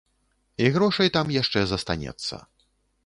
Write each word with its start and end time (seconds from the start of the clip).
І 0.65 0.71
грошай 0.77 1.13
там 1.17 1.35
яшчэ 1.41 1.59
застанецца. 1.73 2.41